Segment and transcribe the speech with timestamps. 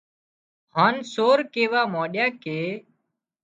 [0.75, 2.59] هانَ سور ڪيوا مانڏيا ڪي